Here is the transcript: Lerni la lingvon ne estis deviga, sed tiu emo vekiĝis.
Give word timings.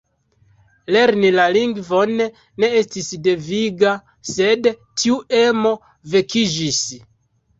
Lerni 0.93 1.29
la 1.35 1.43
lingvon 1.57 2.13
ne 2.63 2.69
estis 2.79 3.11
deviga, 3.27 3.93
sed 4.31 4.69
tiu 5.03 5.19
emo 5.43 5.75
vekiĝis. 6.15 6.81